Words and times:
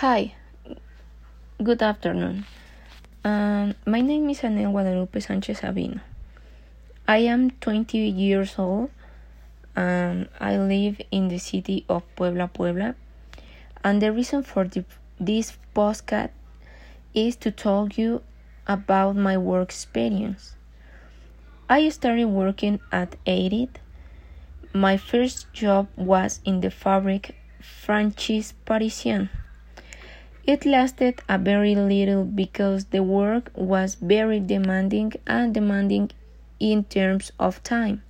Hi, 0.00 0.34
good 1.62 1.80
afternoon. 1.80 2.44
Um, 3.24 3.74
my 3.86 4.02
name 4.02 4.28
is 4.28 4.40
Anel 4.40 4.70
Guadalupe 4.70 5.18
Sanchez 5.20 5.60
Sabino. 5.60 6.02
I 7.08 7.24
am 7.32 7.50
20 7.50 7.96
years 7.96 8.56
old 8.58 8.90
and 9.74 10.28
I 10.38 10.58
live 10.58 11.00
in 11.10 11.28
the 11.28 11.38
city 11.38 11.86
of 11.88 12.02
Puebla, 12.14 12.48
Puebla. 12.48 12.94
And 13.82 14.02
the 14.02 14.12
reason 14.12 14.42
for 14.42 14.64
the, 14.64 14.84
this 15.18 15.56
postcard 15.72 16.28
is 17.14 17.34
to 17.36 17.50
tell 17.50 17.88
you 17.96 18.20
about 18.66 19.16
my 19.16 19.38
work 19.38 19.70
experience. 19.70 20.56
I 21.70 21.88
started 21.88 22.26
working 22.26 22.80
at 22.92 23.16
80. 23.24 23.70
My 24.74 24.98
first 24.98 25.50
job 25.54 25.88
was 25.96 26.40
in 26.44 26.60
the 26.60 26.70
fabric 26.70 27.34
franchise 27.62 28.52
Parisina. 28.66 29.30
It 30.46 30.64
lasted 30.64 31.22
a 31.28 31.38
very 31.38 31.74
little 31.74 32.22
because 32.22 32.84
the 32.86 33.02
work 33.02 33.50
was 33.56 33.96
very 33.96 34.38
demanding 34.38 35.12
and 35.26 35.52
demanding 35.52 36.12
in 36.60 36.84
terms 36.84 37.32
of 37.40 37.60
time. 37.64 38.04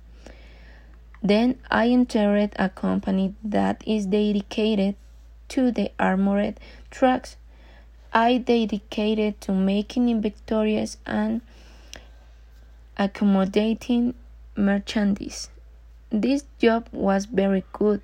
Then 1.23 1.57
I 1.71 1.89
entered 1.89 2.51
a 2.57 2.69
company 2.69 3.33
that 3.43 3.81
is 3.87 4.05
dedicated 4.05 4.95
to 5.49 5.71
the 5.71 5.91
armored 5.99 6.59
trucks. 6.91 7.37
I 8.13 8.37
dedicated 8.37 9.41
to 9.41 9.51
making 9.51 10.09
inventories 10.09 10.97
and 11.07 11.41
accommodating 12.97 14.13
merchandise. 14.55 15.49
This 16.11 16.45
job 16.59 16.87
was 16.91 17.25
very 17.25 17.63
good, 17.73 18.03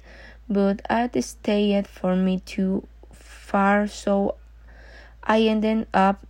but 0.49 0.81
it 0.89 1.23
stayed 1.23 1.87
for 1.87 2.15
me 2.15 2.39
too 2.39 2.87
far, 3.53 3.87
so 3.87 4.35
I 5.23 5.41
ended 5.41 5.85
up 5.93 6.25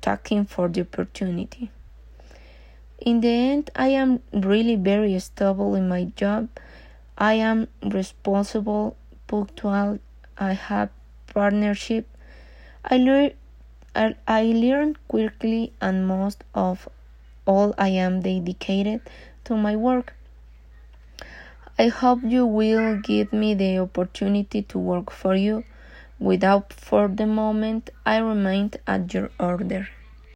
taking 0.00 0.46
for 0.46 0.68
the 0.68 0.80
opportunity. 0.80 1.70
In 2.98 3.20
the 3.20 3.28
end, 3.28 3.70
I 3.76 3.88
am 3.88 4.20
really 4.32 4.76
very 4.76 5.18
stable 5.18 5.74
in 5.74 5.88
my 5.88 6.04
job. 6.16 6.48
I 7.18 7.34
am 7.34 7.68
responsible, 7.82 8.96
punctual, 9.26 9.98
I 10.38 10.52
have 10.54 10.88
partnership. 11.26 12.08
I 12.84 12.96
learn 12.96 13.32
I, 13.94 14.14
I 14.26 14.42
learn 14.44 14.96
quickly 15.08 15.72
and 15.78 16.06
most 16.08 16.44
of 16.54 16.88
all 17.46 17.74
I 17.76 17.88
am 17.88 18.22
dedicated 18.22 19.02
to 19.44 19.56
my 19.56 19.76
work. 19.76 20.14
I 21.78 21.88
hope 21.88 22.20
you 22.24 22.46
will 22.46 22.96
give 22.96 23.32
me 23.32 23.54
the 23.54 23.78
opportunity 23.78 24.62
to 24.62 24.78
work 24.78 25.10
for 25.10 25.34
you. 25.34 25.64
Without 26.22 26.72
for 26.72 27.08
the 27.08 27.26
moment, 27.26 27.90
I 28.06 28.18
remained 28.18 28.76
at 28.86 29.12
your 29.12 29.30
order. 29.40 29.88